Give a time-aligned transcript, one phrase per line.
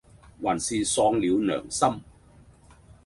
[0.41, 2.01] 還是喪了良心，